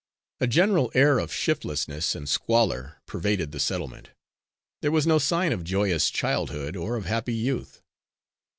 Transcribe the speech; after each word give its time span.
A 0.39 0.47
general 0.47 0.89
air 0.95 1.19
of 1.19 1.29
shiftlessness 1.31 2.15
and 2.15 2.27
squalor 2.27 2.97
pervaded 3.05 3.51
the 3.51 3.59
settlement. 3.59 4.09
There 4.81 4.89
was 4.89 5.05
no 5.05 5.19
sign 5.19 5.53
of 5.53 5.63
joyous 5.63 6.09
childhood 6.09 6.75
or 6.75 6.95
of 6.95 7.05
happy 7.05 7.35
youth. 7.35 7.83